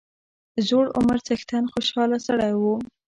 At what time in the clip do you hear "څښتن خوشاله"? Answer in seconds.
1.25-2.17